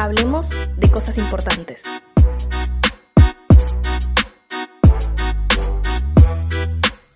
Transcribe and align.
Hablemos 0.00 0.50
de 0.76 0.92
cosas 0.92 1.18
importantes. 1.18 1.82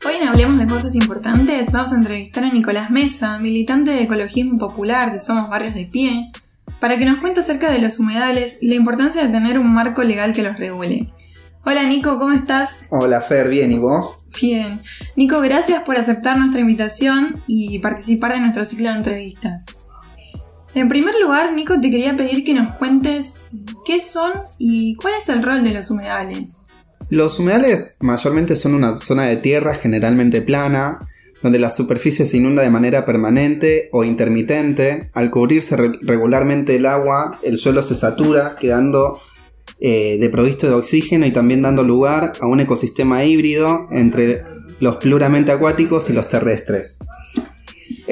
Hoy 0.05 0.15
en 0.21 0.27
Hablemos 0.27 0.59
de 0.59 0.67
Cosas 0.67 0.97
Importantes 0.97 1.71
vamos 1.71 1.93
a 1.93 1.97
entrevistar 1.97 2.43
a 2.43 2.51
Nicolás 2.51 2.91
Mesa, 2.91 3.39
militante 3.39 3.93
de 3.93 4.03
ecologismo 4.03 4.59
popular 4.59 5.13
de 5.13 5.21
Somos 5.21 5.49
Barrios 5.49 5.75
de 5.75 5.87
Pie, 5.87 6.33
para 6.81 6.99
que 6.99 7.05
nos 7.05 7.21
cuente 7.21 7.39
acerca 7.39 7.71
de 7.71 7.79
los 7.79 8.01
humedales 8.01 8.61
y 8.61 8.67
la 8.67 8.75
importancia 8.75 9.23
de 9.23 9.29
tener 9.29 9.61
un 9.61 9.73
marco 9.73 10.03
legal 10.03 10.33
que 10.33 10.43
los 10.43 10.59
regule. 10.59 11.07
Hola 11.65 11.85
Nico, 11.85 12.19
¿cómo 12.19 12.33
estás? 12.33 12.87
Hola 12.91 13.21
Fer, 13.21 13.49
bien, 13.49 13.71
¿y 13.71 13.79
vos? 13.79 14.25
Bien. 14.41 14.81
Nico, 15.15 15.41
gracias 15.41 15.85
por 15.85 15.99
aceptar 15.99 16.37
nuestra 16.37 16.61
invitación 16.61 17.45
y 17.47 17.79
participar 17.79 18.33
de 18.33 18.41
nuestro 18.41 18.65
ciclo 18.65 18.89
de 18.89 18.97
entrevistas. 18.97 19.67
En 20.75 20.89
primer 20.89 21.15
lugar, 21.21 21.53
Nico, 21.53 21.79
te 21.81 21.91
quería 21.91 22.17
pedir 22.17 22.45
que 22.45 22.55
nos 22.55 22.77
cuentes 22.77 23.49
qué 23.85 24.01
son 24.01 24.33
y 24.59 24.97
cuál 24.97 25.15
es 25.21 25.29
el 25.29 25.43
rol 25.43 25.63
de 25.63 25.71
los 25.71 25.91
humedales. 25.91 26.65
Los 27.11 27.39
humedales 27.39 27.99
mayormente 28.01 28.57
son 28.57 28.75
una 28.75 28.95
zona 28.95 29.25
de 29.25 29.37
tierra 29.37 29.75
generalmente 29.75 30.41
plana, 30.41 31.07
donde 31.43 31.59
la 31.59 31.69
superficie 31.69 32.25
se 32.25 32.39
inunda 32.39 32.63
de 32.63 32.71
manera 32.71 33.05
permanente 33.05 33.91
o 33.93 34.05
intermitente. 34.05 35.11
Al 35.13 35.31
cubrirse 35.31 35.77
re 35.77 35.93
regularmente 36.01 36.77
el 36.77 36.87
agua, 36.87 37.39
el 37.43 37.59
suelo 37.59 37.83
se 37.83 37.95
satura, 37.95 38.57
quedando 38.59 39.21
eh, 39.79 40.17
de 40.19 40.29
provisto 40.31 40.69
de 40.69 40.75
oxígeno 40.75 41.27
y 41.27 41.33
también 41.33 41.61
dando 41.61 41.83
lugar 41.83 42.33
a 42.41 42.47
un 42.47 42.61
ecosistema 42.61 43.25
híbrido 43.25 43.89
entre 43.91 44.45
los 44.81 44.97
pluramente 44.97 45.53
acuáticos 45.53 46.09
y 46.09 46.15
los 46.15 46.29
terrestres. 46.29 46.99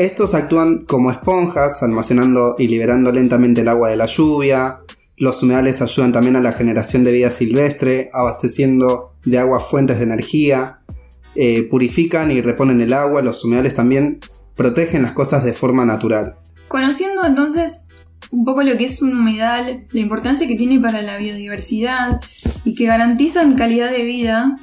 Estos 0.00 0.32
actúan 0.32 0.86
como 0.86 1.10
esponjas, 1.10 1.82
almacenando 1.82 2.56
y 2.58 2.68
liberando 2.68 3.12
lentamente 3.12 3.60
el 3.60 3.68
agua 3.68 3.90
de 3.90 3.96
la 3.96 4.06
lluvia. 4.06 4.80
Los 5.18 5.42
humedales 5.42 5.82
ayudan 5.82 6.10
también 6.10 6.36
a 6.36 6.40
la 6.40 6.54
generación 6.54 7.04
de 7.04 7.12
vida 7.12 7.30
silvestre, 7.30 8.08
abasteciendo 8.14 9.12
de 9.26 9.38
agua 9.38 9.60
fuentes 9.60 9.98
de 9.98 10.04
energía. 10.04 10.80
Eh, 11.34 11.64
purifican 11.64 12.30
y 12.30 12.40
reponen 12.40 12.80
el 12.80 12.94
agua. 12.94 13.20
Los 13.20 13.44
humedales 13.44 13.74
también 13.74 14.20
protegen 14.56 15.02
las 15.02 15.12
costas 15.12 15.44
de 15.44 15.52
forma 15.52 15.84
natural. 15.84 16.34
Conociendo 16.68 17.22
entonces 17.26 17.88
un 18.30 18.46
poco 18.46 18.62
lo 18.62 18.78
que 18.78 18.86
es 18.86 19.02
un 19.02 19.14
humedal, 19.14 19.86
la 19.90 20.00
importancia 20.00 20.48
que 20.48 20.56
tiene 20.56 20.80
para 20.80 21.02
la 21.02 21.18
biodiversidad 21.18 22.22
y 22.64 22.74
que 22.74 22.86
garantizan 22.86 23.54
calidad 23.54 23.90
de 23.90 24.04
vida, 24.04 24.58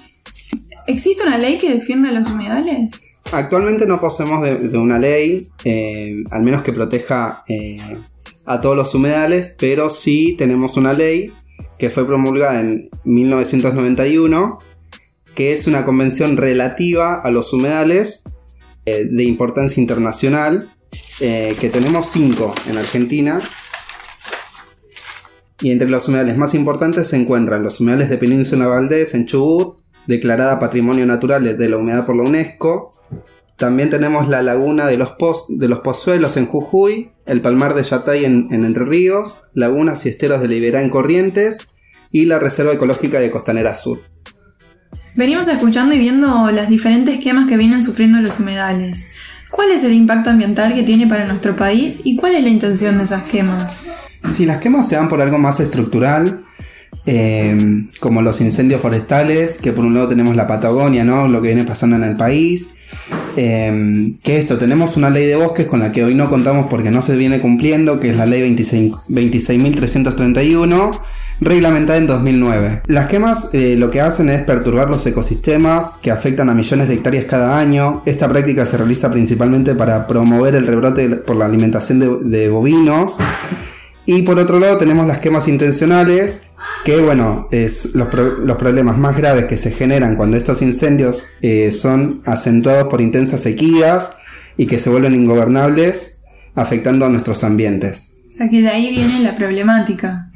¿existe 0.88 1.28
una 1.28 1.38
ley 1.38 1.60
que 1.60 1.72
defienda 1.72 2.12
los 2.12 2.32
humedales? 2.32 3.17
Actualmente 3.32 3.86
no 3.86 4.00
poseemos 4.00 4.42
de, 4.44 4.78
una 4.78 5.00
ley, 5.00 5.50
eh, 5.66 6.24
al 6.32 6.44
menos 6.44 6.62
que 6.62 6.72
proteja 6.72 7.44
eh, 7.50 8.00
a 8.46 8.62
todos 8.62 8.76
los 8.76 8.96
humedales, 8.96 9.56
pero 9.60 9.90
sí 9.90 10.36
tenemos 10.38 10.78
una 10.78 10.94
ley 10.94 11.34
que 11.78 11.90
fue 11.90 12.08
promulgada 12.08 12.62
en 12.62 12.90
1991, 13.04 14.60
que 15.36 15.52
es 15.52 15.68
una 15.68 15.84
convención 15.84 16.38
relativa 16.38 17.16
a 17.16 17.30
los 17.30 17.52
humedales 17.52 18.24
eh, 18.86 19.06
de 19.10 19.24
importancia 19.24 19.82
internacional, 19.82 20.74
que 21.20 21.70
tenemos 21.74 22.12
cinco 22.12 22.54
en 22.70 22.78
Argentina. 22.78 23.40
Y 25.62 25.72
entre 25.72 25.90
los 25.90 26.08
humedales 26.08 26.38
más 26.38 26.54
importantes 26.54 27.08
se 27.08 27.18
encuentran 27.18 27.64
los 27.64 27.80
humedales 27.80 28.10
de 28.10 28.20
Península 28.20 28.68
Valdés 28.68 29.16
en 29.16 29.26
Chubut, 29.26 29.80
declarada 30.08 30.60
Patrimonio 30.60 31.06
Natural 31.06 31.58
de 31.58 31.70
la 31.70 31.78
Humedad 31.78 32.06
por 32.06 32.16
la 32.16 32.24
UNESCO, 32.24 32.92
también 33.58 33.90
tenemos 33.90 34.28
la 34.28 34.44
laguna 34.44 34.86
de 34.86 34.98
los, 34.98 35.16
de 35.50 35.68
los 35.68 35.80
Pozuelos 35.80 36.38
en 36.38 36.46
Jujuy, 36.46 37.12
el 37.26 37.42
palmar 37.42 37.74
de 37.74 37.84
Yatay 37.84 38.24
en, 38.24 38.48
Entre 38.52 38.86
Ríos, 38.86 39.50
lagunas 39.54 40.06
y 40.06 40.10
esteros 40.10 40.42
de 40.42 40.48
Liberá 40.48 40.82
en 40.82 40.90
Corrientes 40.90 41.74
y 42.12 42.26
la 42.26 42.38
Reserva 42.38 42.74
Ecológica 42.74 43.20
de 43.20 43.32
Costanera 43.32 43.74
Sur. 43.74 44.02
Venimos 45.16 45.48
escuchando 45.48 45.96
y 45.96 45.98
viendo 45.98 46.52
las 46.52 46.70
diferentes 46.70 47.20
quemas 47.20 47.50
que 47.50 47.58
vienen 47.58 47.84
sufriendo 47.84 48.20
los 48.20 48.40
humedales. 48.40 49.14
¿Cuál 49.50 49.72
es 49.72 49.84
el 49.84 49.94
impacto 49.94 50.30
ambiental 50.30 50.76
que 50.76 50.84
tiene 50.84 51.08
para 51.08 51.26
nuestro 51.26 51.56
país 51.56 52.02
y 52.04 52.16
cuál 52.16 52.36
es 52.36 52.44
la 52.44 52.50
intención 52.50 53.00
de 53.00 53.06
esas 53.06 53.24
quemas? 53.24 53.88
Si 54.30 54.46
las 54.46 54.60
quemas 54.60 54.88
se 54.88 54.96
dan 54.96 55.10
por 55.10 55.20
algo 55.20 55.40
más 55.40 55.60
estructural, 55.60 56.44
eh, 57.10 57.86
como 58.02 58.22
los 58.22 58.42
incendios 58.42 58.82
forestales, 58.82 59.60
que 59.62 59.72
por 59.72 59.86
un 59.86 59.94
lado 59.94 60.10
tenemos 60.10 60.36
la 60.36 60.46
Patagonia, 60.46 61.06
¿no? 61.06 61.30
lo 61.30 61.42
que 61.42 61.48
viene 61.48 61.64
pasando 61.64 61.96
en 61.96 62.04
el 62.04 62.18
país, 62.18 62.72
eh, 63.38 64.14
que 64.24 64.38
esto, 64.38 64.58
tenemos 64.58 64.98
una 64.98 65.10
ley 65.10 65.26
de 65.26 65.38
bosques 65.38 65.68
con 65.68 65.80
la 65.80 65.94
que 65.94 66.04
hoy 66.04 66.16
no 66.16 66.28
contamos 66.28 66.66
porque 66.70 66.92
no 66.92 67.02
se 67.02 67.16
viene 67.16 67.40
cumpliendo, 67.40 68.02
que 68.02 68.10
es 68.10 68.18
la 68.18 68.26
ley 68.26 68.42
26.331, 68.54 71.00
reglamentada 71.40 71.98
en 71.98 72.08
2009. 72.08 72.82
Las 72.88 73.08
quemas 73.08 73.54
eh, 73.54 73.78
lo 73.78 73.90
que 73.90 74.02
hacen 74.02 74.28
es 74.28 74.42
perturbar 74.42 74.90
los 74.90 75.06
ecosistemas 75.06 75.98
que 76.02 76.12
afectan 76.12 76.50
a 76.50 76.54
millones 76.54 76.90
de 76.90 76.96
hectáreas 76.96 77.24
cada 77.24 77.58
año. 77.58 78.04
Esta 78.06 78.28
práctica 78.28 78.66
se 78.66 78.76
realiza 78.76 79.10
principalmente 79.12 79.76
para 79.76 80.08
promover 80.08 80.56
el 80.56 80.68
rebrote 80.68 81.08
por 81.08 81.38
la 81.38 81.46
alimentación 81.46 82.30
de 82.30 82.50
bovinos. 82.50 83.18
Y 84.06 84.24
por 84.24 84.40
otro 84.40 84.60
lado 84.60 84.78
tenemos 84.78 85.06
las 85.06 85.20
quemas 85.20 85.48
intencionales, 85.48 86.48
que 86.86 87.02
bueno, 87.02 87.48
es 87.52 87.96
los, 87.96 88.08
problemas 88.08 88.98
más 88.98 89.18
graves 89.18 89.46
que 89.46 89.58
se 89.58 89.72
generan 89.72 90.16
cuando 90.16 90.38
estos 90.38 90.62
incendios 90.62 91.28
eh, 91.42 91.72
son 91.72 92.22
acentuados 92.26 92.88
por 92.88 93.02
intensas 93.02 93.42
sequías 93.42 94.18
y 94.56 94.68
que 94.68 94.80
se 94.80 94.90
vuelven 94.90 95.16
ingobernables, 95.16 96.24
afectando 96.56 97.06
a 97.06 97.10
nuestros 97.10 97.44
ambientes. 97.44 98.16
O 98.28 98.32
sea 98.32 98.50
que 98.50 98.62
de 98.62 98.70
ahí 98.70 98.90
viene 98.92 99.20
la 99.20 99.36
problemática. 99.36 100.32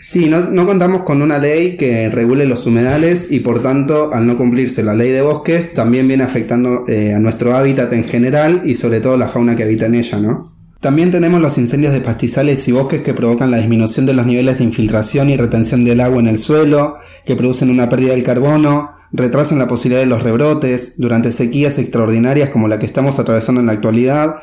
Sí, 0.00 0.30
no, 0.30 0.64
contamos 0.64 1.02
con 1.02 1.22
una 1.22 1.38
ley 1.38 1.76
que 1.76 2.08
regule 2.08 2.46
los 2.46 2.66
humedales 2.66 3.32
y 3.32 3.40
por 3.40 3.62
tanto, 3.62 4.14
al 4.14 4.26
no 4.26 4.36
cumplirse 4.36 4.84
la 4.84 4.94
ley 4.94 5.10
de 5.10 5.22
bosques, 5.22 5.74
también 5.74 6.06
viene 6.06 6.22
afectando 6.22 6.84
eh, 6.86 7.14
a 7.14 7.18
nuestro 7.18 7.56
hábitat 7.56 7.92
en 7.92 8.04
general 8.04 8.62
y 8.64 8.76
sobre 8.76 9.00
todo 9.00 9.16
la 9.16 9.26
fauna 9.26 9.56
que 9.56 9.64
habita 9.64 9.86
en 9.86 9.96
ella, 9.96 10.18
¿no? 10.18 10.44
También 10.80 11.10
tenemos 11.10 11.40
los 11.40 11.58
incendios 11.58 11.92
de 11.92 12.00
pastizales 12.00 12.68
y 12.68 12.72
bosques 12.72 13.02
que 13.02 13.12
provocan 13.12 13.50
la 13.50 13.56
disminución 13.56 14.06
de 14.06 14.14
los 14.14 14.26
niveles 14.26 14.58
de 14.58 14.64
infiltración 14.64 15.28
y 15.28 15.36
retención 15.36 15.84
del 15.84 16.00
agua 16.00 16.20
en 16.20 16.28
el 16.28 16.38
suelo, 16.38 16.98
que 17.26 17.34
producen 17.34 17.70
una 17.70 17.88
pérdida 17.88 18.12
del 18.12 18.22
carbono, 18.22 18.92
retrasan 19.10 19.58
la 19.58 19.66
posibilidad 19.66 20.00
de 20.00 20.06
los 20.06 20.22
rebrotes 20.22 21.00
durante 21.00 21.32
sequías 21.32 21.78
extraordinarias 21.78 22.50
como 22.50 22.68
la 22.68 22.78
que 22.78 22.86
estamos 22.86 23.18
atravesando 23.18 23.60
en 23.60 23.66
la 23.66 23.72
actualidad, 23.72 24.36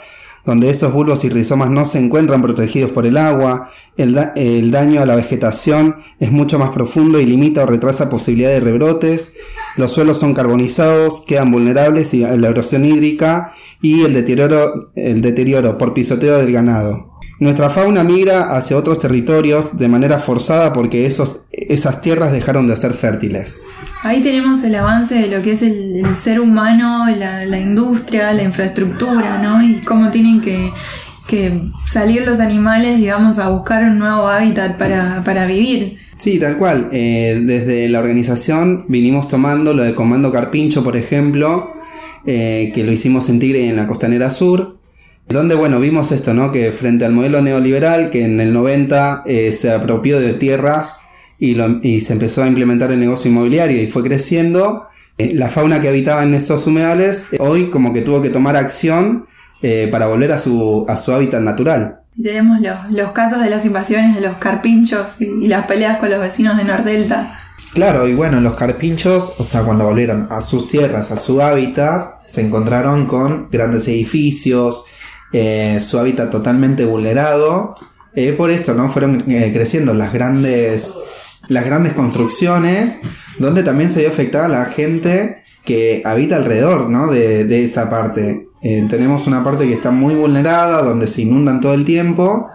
donde 0.46 0.70
esos 0.70 0.92
bulbos 0.92 1.24
y 1.24 1.30
rizomas 1.30 1.70
no 1.70 1.86
se 1.86 2.00
encuentran 2.00 2.42
protegidos 2.42 2.92
por 2.92 3.06
el 3.06 3.16
agua, 3.16 3.70
el, 3.96 4.72
daño 4.72 5.02
a 5.02 5.06
la 5.06 5.16
vegetación 5.16 5.96
es 6.20 6.32
mucho 6.32 6.60
más 6.60 6.72
profundo 6.72 7.20
y 7.22 7.26
limita 7.26 7.64
o 7.64 7.66
retrasa 7.66 8.10
posibilidad 8.10 8.50
de 8.50 8.60
rebrotes, 8.60 9.36
los 9.78 9.92
suelos 9.92 10.18
son 10.18 10.34
carbonizados, 10.34 11.22
quedan 11.22 11.52
vulnerables 11.52 12.14
a 12.14 12.36
la 12.36 12.50
erosión 12.50 12.84
hídrica 12.84 13.54
y 13.86 14.02
el 14.02 14.16
deterioro, 14.16 14.92
el 14.96 15.22
deterioro 15.22 15.78
por 15.78 15.94
pisoteo 15.94 16.40
del 16.40 16.52
ganado. 16.52 17.12
Nuestra 17.40 17.70
fauna 17.70 18.04
migra 18.04 18.56
hacia 18.56 18.78
otros 18.78 18.98
territorios 18.98 19.78
de 19.78 19.88
manera 19.88 20.18
forzada 20.18 20.74
porque 20.74 21.06
esos, 21.06 21.50
esas 21.52 22.02
tierras 22.02 22.32
dejaron 22.32 22.68
de 22.68 22.76
ser 22.78 22.94
fértiles. 22.94 23.62
Ahí 24.02 24.22
tenemos 24.22 24.64
el 24.64 24.74
avance 24.74 25.14
de 25.14 25.28
lo 25.28 25.44
que 25.44 25.52
es 25.52 25.62
el, 25.62 26.16
ser 26.16 26.40
humano, 26.40 27.06
la, 27.16 27.60
industria, 27.60 28.34
la 28.34 28.42
infraestructura, 28.42 29.40
¿no? 29.40 29.64
Y 29.64 29.76
cómo 29.82 30.10
tienen 30.10 30.42
que, 30.42 30.72
salir 31.86 32.24
los 32.24 32.40
animales, 32.40 32.98
digamos, 32.98 33.38
a 33.38 33.50
buscar 33.50 33.84
un 33.84 34.00
nuevo 34.00 34.28
hábitat 34.28 34.78
para, 34.78 35.46
vivir. 35.46 35.98
Sí, 36.18 36.40
tal 36.40 36.58
cual. 36.58 36.90
Eh, 36.92 37.40
desde 37.44 37.88
la 37.90 38.00
organización 38.00 38.86
vinimos 38.88 39.28
tomando 39.28 39.74
lo 39.74 39.84
de 39.84 39.94
Comando 39.94 40.32
Carpincho, 40.32 40.84
por 40.84 40.96
ejemplo, 40.96 41.70
eh, 42.28 42.72
que 42.74 42.84
lo 42.84 42.92
hicimos 42.92 43.30
en 43.30 43.40
Tigre 43.40 43.62
y 43.62 43.70
en 43.70 43.76
la 43.76 43.86
Costanera 43.86 44.30
Sur, 44.32 44.78
donde, 45.28 45.56
bueno, 45.56 45.80
vimos 45.80 46.12
esto, 46.12 46.34
¿no? 46.34 46.52
Que 46.52 46.72
frente 46.72 47.06
al 47.06 47.12
modelo 47.12 47.42
neoliberal, 47.42 48.10
que 48.10 48.26
en 48.26 48.40
el 48.40 48.54
90 48.54 49.24
eh, 49.26 49.52
se 49.52 49.72
apropió 49.72 50.20
de 50.20 50.34
tierras 50.34 51.02
y, 51.40 51.56
se 52.02 52.14
empezó 52.14 52.44
a 52.44 52.48
implementar 52.48 52.92
el 52.92 53.00
negocio 53.00 53.30
inmobiliario 53.30 53.82
y 53.82 53.88
fue 53.88 54.04
creciendo. 54.04 54.84
Eh, 55.18 55.34
la 55.34 55.50
fauna 55.50 55.82
que 55.82 55.88
habitaba 55.88 56.24
en 56.24 56.34
estos 56.34 56.68
humedales 56.68 57.28
hoy 57.40 57.70
como 57.70 57.94
que 57.94 58.02
tuvo 58.02 58.22
que 58.22 58.30
tomar 58.30 58.56
acción 58.56 59.28
para 59.92 60.06
volver 60.06 60.32
a 60.32 60.38
su, 60.38 60.86
a 60.88 60.96
su 60.96 61.12
hábitat 61.12 61.42
natural. 61.42 62.02
tenemos 62.22 62.60
los, 62.92 63.12
casos 63.14 63.42
de 63.42 63.50
las 63.50 63.66
invasiones 63.66 64.14
de 64.14 64.22
los 64.22 64.38
carpinchos 64.38 65.22
y, 65.22 65.48
las 65.48 65.66
peleas 65.66 65.98
con 65.98 66.12
los 66.12 66.20
vecinos 66.20 66.56
de 66.56 66.66
Nordelta. 66.66 67.40
Claro, 67.74 68.08
y 68.08 68.14
bueno, 68.14 68.40
los 68.42 68.56
carpinchos, 68.56 69.40
o 69.40 69.44
sea, 69.44 69.64
cuando 69.64 69.86
volvieron 69.86 70.28
a 70.30 70.42
sus 70.42 70.68
tierras, 70.68 71.12
a 71.12 71.18
su 71.18 71.42
hábitat, 71.42 72.22
se 72.26 72.42
encontraron 72.42 73.06
con 73.06 73.50
grandes 73.50 73.88
edificios, 73.88 74.86
su 75.32 76.00
hábitat 76.00 76.32
totalmente 76.32 76.86
vulnerado. 76.86 77.76
por 78.38 78.50
esto, 78.50 78.74
¿no? 78.76 78.88
Fueron 78.88 79.22
creciendo 79.22 79.94
las 79.94 80.14
grandes 80.14 80.96
las 81.48 81.66
grandes 81.66 81.94
construcciones, 81.94 83.02
donde 83.40 83.64
también 83.64 83.90
se 83.90 84.02
vio 84.02 84.10
afectada 84.10 84.48
la 84.48 84.66
gente 84.66 85.44
que 85.64 86.02
habita 86.06 86.36
alrededor 86.36 86.90
¿no? 86.90 87.08
de, 87.08 87.64
esa 87.64 87.90
parte. 87.90 88.48
Eh, 88.62 88.86
tenemos 88.90 89.28
una 89.28 89.44
parte 89.44 89.68
que 89.68 89.74
está 89.74 89.92
muy 89.92 90.16
vulnerada, 90.16 90.82
donde 90.82 91.08
se 91.08 91.24
inundan 91.24 91.62
todo 91.62 91.74
el 91.74 91.86
tiempo, 91.86 92.50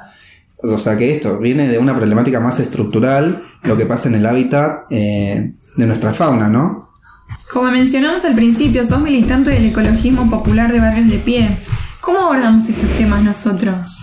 O 0.63 0.79
sea 0.79 0.97
que 0.97 1.13
esto 1.13 1.39
viene 1.39 1.69
de 1.69 1.79
una 1.79 1.97
problemática 1.97 2.41
más 2.41 2.61
estructural, 2.61 3.43
lo 3.63 3.77
que 3.77 3.87
pasa 3.87 4.09
en 4.09 4.17
el 4.17 4.27
hábitat 4.27 4.87
eh, 4.91 5.55
de 5.77 5.87
nuestra 5.87 6.13
fauna, 6.13 6.49
¿no? 6.49 6.91
Como 7.53 7.71
mencionamos 7.71 8.25
al 8.25 8.35
principio, 8.35 8.85
sos 8.85 9.01
militante 9.01 9.51
del 9.51 9.67
ecologismo 9.67 10.29
popular 10.31 10.73
de 10.73 10.81
Barrios 10.81 11.09
de 11.09 11.19
Pie. 11.19 11.59
¿Cómo 12.01 12.21
abordamos 12.21 12.69
estos 12.69 12.91
temas 12.93 13.23
nosotros? 13.23 13.99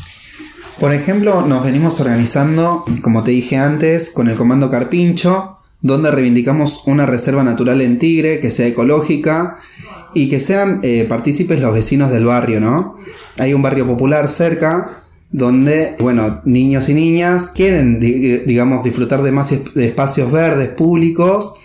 Por 0.80 0.94
ejemplo, 0.94 1.42
nos 1.48 1.63
venimos 1.63 2.00
organizando, 2.00 2.86
como 3.01 3.24
te 3.24 3.31
dije 3.31 3.57
antes, 3.57 4.12
con 4.12 4.27
el 4.27 4.36
Comando 4.36 4.69
Carpincho, 4.69 5.57
donde 5.81 6.12
reivindicamos 6.12 6.83
una 6.88 7.06
reserva 7.06 7.44
natural 7.44 7.81
en 7.81 8.00
Tigre 8.00 8.39
que 8.39 8.51
sea 8.51 8.68
ecológica 8.68 9.57
y 10.13 10.30
que 10.30 10.39
sean 10.39 10.80
eh, 10.83 11.06
partícipes 11.07 11.60
los 11.62 11.74
vecinos 11.74 12.12
del 12.12 12.25
barrio, 12.25 12.60
¿no? 12.60 12.98
Hay 13.39 13.53
un 13.53 13.62
barrio 13.62 13.88
popular 13.88 14.27
cerca 14.27 14.97
donde, 15.31 15.95
bueno, 16.00 16.41
niños 16.45 16.89
y 16.89 16.94
niñas 16.94 17.51
quieren, 17.56 18.00
digamos, 18.00 18.83
disfrutar 18.83 19.24
de 19.24 19.31
más 19.31 19.51
espacios 19.51 20.31
verdes 20.31 20.69
públicos 20.69 21.62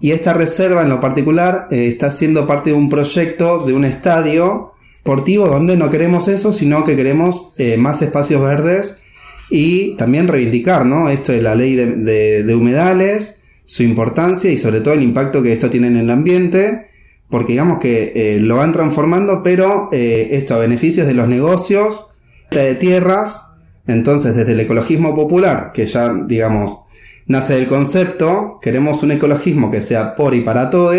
y 0.00 0.10
esta 0.10 0.34
reserva 0.34 0.82
en 0.82 0.90
lo 0.90 1.00
particular 1.00 1.68
eh, 1.70 1.86
está 1.86 2.10
siendo 2.10 2.46
parte 2.46 2.70
de 2.70 2.76
un 2.76 2.88
proyecto 2.88 3.64
de 3.64 3.72
un 3.72 3.84
estadio 3.84 4.72
deportivo 4.98 5.46
donde 5.46 5.76
no 5.76 5.88
queremos 5.88 6.28
eso, 6.28 6.52
sino 6.52 6.84
que 6.84 6.96
queremos 6.96 7.54
eh, 7.58 7.76
más 7.76 8.02
espacios 8.02 8.42
verdes 8.42 9.04
y 9.50 9.94
también 9.96 10.28
reivindicar, 10.28 10.84
¿no? 10.84 11.08
Esto 11.08 11.32
de 11.32 11.40
la 11.40 11.54
ley 11.54 11.76
de, 11.76 12.54
humedales, 12.54 13.44
su 13.64 13.84
importancia 13.84 14.50
y 14.50 14.58
sobre 14.58 14.80
todo 14.80 14.94
el 14.94 15.02
impacto 15.02 15.42
que 15.42 15.52
esto 15.52 15.70
tiene 15.70 15.86
en 15.86 15.96
el 15.96 16.10
ambiente, 16.10 16.88
porque 17.30 17.52
digamos 17.52 17.78
que 17.78 18.12
eh, 18.16 18.40
lo 18.40 18.56
van 18.56 18.72
transformando, 18.72 19.44
pero 19.44 19.88
esto 19.92 20.54
a 20.54 20.58
beneficios 20.58 21.06
de 21.06 21.14
los 21.14 21.28
negocios, 21.28 22.15
de 22.50 22.74
tierras, 22.74 23.56
entonces 23.86 24.34
desde 24.34 24.52
el 24.52 24.60
ecologismo 24.60 25.14
popular, 25.14 25.72
que 25.72 25.86
ya 25.86 26.12
digamos 26.26 26.84
nace 27.26 27.54
del 27.54 27.66
concepto, 27.66 28.58
queremos 28.62 29.02
un 29.02 29.10
ecologismo 29.10 29.70
que 29.70 29.80
sea 29.80 30.14
por 30.14 30.34
y 30.34 30.40
para 30.40 30.70
todos 30.70 30.96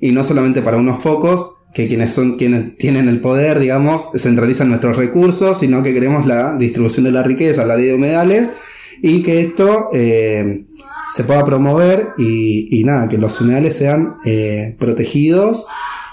y 0.00 0.12
no 0.12 0.24
solamente 0.24 0.62
para 0.62 0.76
unos 0.76 1.00
pocos, 1.00 1.62
que 1.72 1.88
quienes 1.88 2.10
son 2.10 2.36
quienes 2.36 2.76
tienen 2.76 3.08
el 3.08 3.20
poder, 3.20 3.58
digamos, 3.58 4.10
centralizan 4.16 4.68
nuestros 4.68 4.96
recursos, 4.96 5.58
sino 5.58 5.82
que 5.82 5.94
queremos 5.94 6.26
la 6.26 6.56
distribución 6.56 7.04
de 7.04 7.12
la 7.12 7.22
riqueza, 7.22 7.64
la 7.64 7.76
ley 7.76 7.86
de 7.86 7.94
humedales 7.94 8.54
y 9.00 9.22
que 9.22 9.40
esto 9.40 9.88
eh, 9.94 10.64
se 11.08 11.24
pueda 11.24 11.44
promover 11.44 12.10
y, 12.18 12.82
nada, 12.84 13.08
que 13.08 13.18
los 13.18 13.40
humedales 13.40 13.76
sean 13.76 14.16
eh, 14.26 14.76
protegidos 14.78 15.66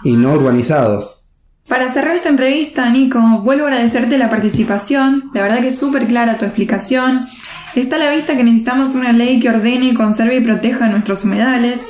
y 0.03 0.13
no 0.13 0.33
urbanizados. 0.33 1.18
Para 1.69 1.93
cerrar 1.93 2.15
esta 2.15 2.29
entrevista, 2.29 2.89
Nico, 2.89 3.21
vuelvo 3.43 3.65
a 3.65 3.67
agradecerte 3.67 4.17
la 4.17 4.27
participación. 4.27 5.29
La 5.35 5.43
verdad 5.43 5.61
que 5.61 5.67
es 5.67 5.77
súper 5.77 6.07
clara 6.07 6.39
tu 6.39 6.45
explicación. 6.45 7.27
Está 7.75 7.97
a 7.97 7.99
la 7.99 8.11
vista 8.11 8.35
que 8.35 8.43
necesitamos 8.43 8.95
una 8.95 9.13
ley 9.13 9.39
que 9.39 9.49
ordene, 9.49 9.93
conserve 9.93 10.37
y 10.37 10.41
proteja 10.41 10.89
nuestros 10.89 11.23
humedales. 11.25 11.85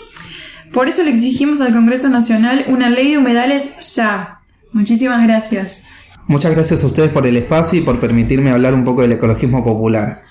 Por 0.74 0.90
eso 0.90 1.02
le 1.04 1.12
exigimos 1.12 1.62
al 1.62 1.72
Congreso 1.72 2.10
Nacional 2.10 2.66
una 2.68 2.90
ley 2.90 3.12
de 3.12 3.20
humedales 3.20 3.96
ya. 3.96 4.42
Muchísimas 4.74 5.26
gracias. 5.26 5.86
Muchas 6.28 6.52
gracias 6.52 6.84
a 6.84 6.86
ustedes 6.86 7.10
por 7.10 7.26
el 7.26 7.38
espacio 7.38 7.80
y 7.80 7.82
por 7.82 8.02
permitirme 8.02 8.52
hablar 8.52 8.74
un 8.74 8.84
poco 8.84 9.02
del 9.02 9.14
ecologismo 9.14 9.64
popular. 9.64 10.24